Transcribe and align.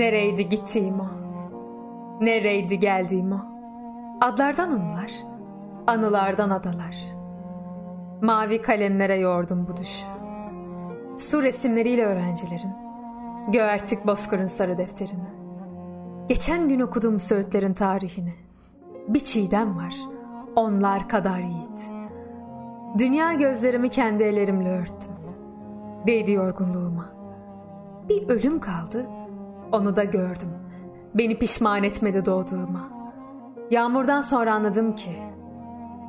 Nereydi 0.00 0.48
gittiğim 0.48 1.00
o? 1.00 1.06
Nereydi 2.20 2.78
geldiğim 2.78 3.32
o? 3.32 3.40
Adlardan 4.20 4.70
anılar, 4.70 5.12
anılardan 5.86 6.50
adalar. 6.50 6.96
Mavi 8.22 8.62
kalemlere 8.62 9.14
yordum 9.14 9.66
bu 9.68 9.76
düşü. 9.76 10.06
Su 11.18 11.42
resimleriyle 11.42 12.04
öğrencilerin, 12.04 12.72
göğertik 13.52 14.06
bozkırın 14.06 14.46
sarı 14.46 14.78
defterini. 14.78 15.28
Geçen 16.28 16.68
gün 16.68 16.80
okudum 16.80 17.20
Söğütlerin 17.20 17.74
tarihini. 17.74 18.34
Bir 19.08 19.20
çiğdem 19.20 19.76
var, 19.76 19.94
onlar 20.56 21.08
kadar 21.08 21.38
yiğit. 21.38 21.92
Dünya 22.98 23.32
gözlerimi 23.32 23.88
kendi 23.88 24.22
ellerimle 24.22 24.70
örttüm. 24.70 25.12
Değdi 26.06 26.32
yorgunluğuma. 26.32 27.12
Bir 28.08 28.28
ölüm 28.28 28.60
kaldı, 28.60 29.06
onu 29.72 29.96
da 29.96 30.04
gördüm. 30.04 30.48
Beni 31.14 31.38
pişman 31.38 31.84
etmedi 31.84 32.24
doğduğuma. 32.24 32.90
Yağmurdan 33.70 34.20
sonra 34.20 34.54
anladım 34.54 34.94
ki 34.94 35.12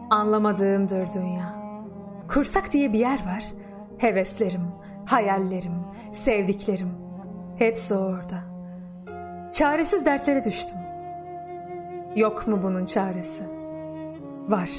anlamadığımdır 0.09 1.13
dünya. 1.13 1.55
Kursak 2.27 2.73
diye 2.73 2.93
bir 2.93 2.99
yer 2.99 3.19
var. 3.25 3.43
Heveslerim, 3.97 4.67
hayallerim, 5.05 5.73
sevdiklerim 6.11 6.89
hepsi 7.57 7.95
orada. 7.95 8.51
Çaresiz 9.53 10.05
dertlere 10.05 10.43
düştüm. 10.43 10.77
Yok 12.15 12.47
mu 12.47 12.59
bunun 12.63 12.85
çaresi? 12.85 13.43
Var. 14.47 14.69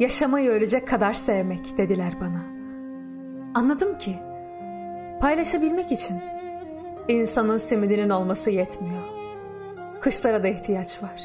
Yaşamayı 0.00 0.50
ölecek 0.50 0.88
kadar 0.88 1.12
sevmek 1.12 1.78
dediler 1.78 2.12
bana. 2.20 2.42
Anladım 3.54 3.98
ki 3.98 4.14
paylaşabilmek 5.20 5.92
için 5.92 6.20
insanın 7.10 7.56
simidinin 7.56 8.10
olması 8.10 8.50
yetmiyor. 8.50 9.02
Kışlara 10.00 10.42
da 10.42 10.48
ihtiyaç 10.48 11.02
var. 11.02 11.22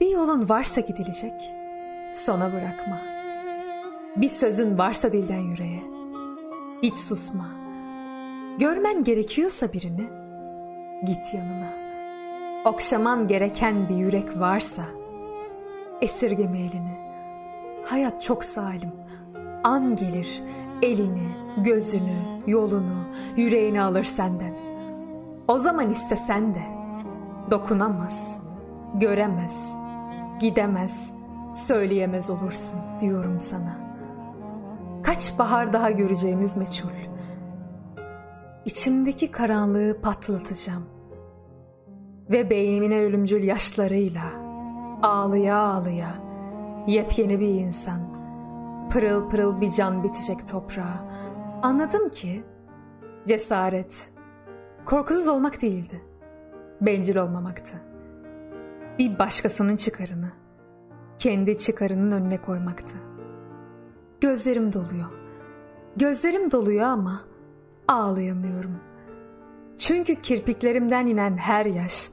Bir 0.00 0.10
yolun 0.10 0.48
varsa 0.48 0.80
gidilecek, 0.80 1.40
sona 2.12 2.52
bırakma. 2.52 3.00
Bir 4.16 4.28
sözün 4.28 4.78
varsa 4.78 5.12
dilden 5.12 5.38
yüreğe, 5.38 5.82
hiç 6.82 6.96
susma. 6.96 7.46
Görmen 8.58 9.04
gerekiyorsa 9.04 9.72
birini, 9.72 10.04
git 11.06 11.34
yanına. 11.34 11.72
Okşaman 12.64 13.28
gereken 13.28 13.88
bir 13.88 13.96
yürek 13.96 14.38
varsa, 14.38 14.82
esirgeme 16.00 16.58
elini. 16.58 16.98
Hayat 17.84 18.22
çok 18.22 18.44
zalim. 18.44 18.92
An 19.64 19.96
gelir, 19.96 20.42
elini, 20.82 21.28
gözünü, 21.56 22.42
yolunu, 22.46 23.04
yüreğini 23.36 23.82
alır 23.82 24.04
senden. 24.04 24.54
O 25.48 25.58
zaman 25.58 25.90
istesen 25.90 26.54
de 26.54 26.62
dokunamaz, 27.50 28.42
göremez, 28.94 29.76
gidemez, 30.40 31.14
söyleyemez 31.54 32.30
olursun 32.30 32.80
diyorum 33.00 33.40
sana. 33.40 33.78
Kaç 35.02 35.38
bahar 35.38 35.72
daha 35.72 35.90
göreceğimiz 35.90 36.56
meçhul. 36.56 36.88
İçimdeki 38.64 39.30
karanlığı 39.30 40.00
patlatacağım. 40.02 40.84
Ve 42.30 42.50
beynimin 42.50 42.90
ölümcül 42.90 43.42
yaşlarıyla 43.42 44.22
ağlıya 45.02 45.56
ağlıya 45.56 46.14
yepyeni 46.86 47.40
bir 47.40 47.48
insan, 47.48 48.00
pırıl 48.92 49.30
pırıl 49.30 49.60
bir 49.60 49.70
can 49.70 50.04
bitecek 50.04 50.48
toprağa. 50.48 51.08
Anladım 51.62 52.08
ki 52.08 52.44
cesaret 53.26 54.12
korkusuz 54.84 55.28
olmak 55.28 55.62
değildi. 55.62 56.02
Bencil 56.80 57.16
olmamaktı. 57.16 57.76
Bir 58.98 59.18
başkasının 59.18 59.76
çıkarını 59.76 60.32
kendi 61.18 61.58
çıkarının 61.58 62.10
önüne 62.10 62.40
koymaktı. 62.40 62.94
Gözlerim 64.20 64.72
doluyor. 64.72 65.08
Gözlerim 65.96 66.52
doluyor 66.52 66.84
ama 66.84 67.20
ağlayamıyorum. 67.88 68.76
Çünkü 69.78 70.14
kirpiklerimden 70.14 71.06
inen 71.06 71.36
her 71.36 71.66
yaş 71.66 72.10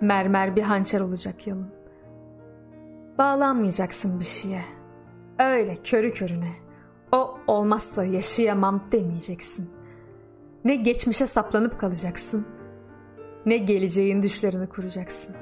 mermer 0.00 0.56
bir 0.56 0.62
hançer 0.62 1.00
olacak 1.00 1.46
yalın. 1.46 1.68
Bağlanmayacaksın 3.18 4.20
bir 4.20 4.24
şeye. 4.24 4.62
Öyle 5.38 5.76
körü 5.76 6.12
körüne. 6.12 6.52
O 7.12 7.38
olmazsa 7.46 8.04
yaşayamam 8.04 8.80
demeyeceksin. 8.92 9.70
Ne 10.64 10.76
geçmişe 10.76 11.26
saplanıp 11.26 11.78
kalacaksın, 11.80 12.46
ne 13.46 13.56
geleceğin 13.56 14.22
düşlerini 14.22 14.66
kuracaksın. 14.66 15.36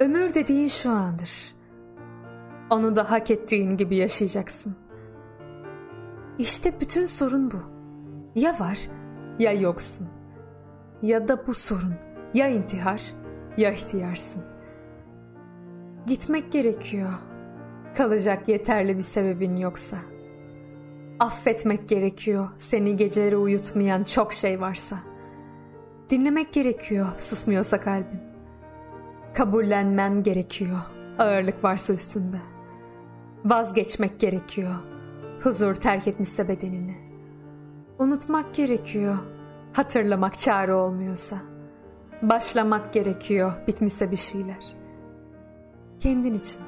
Ömür 0.00 0.34
dediğin 0.34 0.68
şu 0.68 0.90
andır. 0.90 1.54
Onu 2.70 2.96
da 2.96 3.10
hak 3.10 3.30
ettiğin 3.30 3.76
gibi 3.76 3.96
yaşayacaksın. 3.96 4.76
İşte 6.38 6.80
bütün 6.80 7.06
sorun 7.06 7.50
bu. 7.50 7.56
Ya 8.34 8.56
var 8.60 8.78
ya 9.38 9.52
yoksun. 9.52 10.08
Ya 11.02 11.28
da 11.28 11.46
bu 11.46 11.54
sorun 11.54 11.94
ya 12.34 12.48
intihar 12.48 13.02
ya 13.56 13.72
ihtiyarsın. 13.72 14.42
Gitmek 16.06 16.52
gerekiyor. 16.52 17.10
Kalacak 17.96 18.48
yeterli 18.48 18.96
bir 18.96 19.02
sebebin 19.02 19.56
yoksa. 19.56 19.96
Affetmek 21.20 21.88
gerekiyor 21.88 22.48
seni 22.56 22.96
geceleri 22.96 23.36
uyutmayan 23.36 24.04
çok 24.04 24.32
şey 24.32 24.60
varsa. 24.60 24.98
Dinlemek 26.10 26.52
gerekiyor 26.52 27.06
susmuyorsa 27.18 27.80
kalbin. 27.80 28.20
Kabullenmen 29.34 30.22
gerekiyor 30.22 30.78
ağırlık 31.18 31.64
varsa 31.64 31.92
üstünde. 31.92 32.36
Vazgeçmek 33.44 34.20
gerekiyor 34.20 34.74
huzur 35.42 35.74
terk 35.74 36.08
etmişse 36.08 36.48
bedenini. 36.48 36.96
Unutmak 37.98 38.54
gerekiyor 38.54 39.16
hatırlamak 39.72 40.38
çare 40.38 40.74
olmuyorsa. 40.74 41.36
Başlamak 42.22 42.92
gerekiyor 42.92 43.52
bitmişse 43.66 44.10
bir 44.10 44.16
şeyler. 44.16 44.76
Kendin 46.00 46.34
için, 46.34 46.62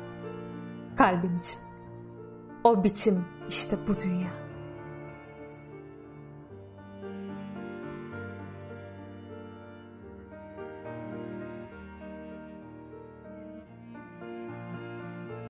kalbin 0.96 1.36
için. 1.36 1.60
O 2.64 2.84
biçim 2.84 3.24
işte 3.48 3.76
bu 3.88 4.00
dünya. 4.00 4.45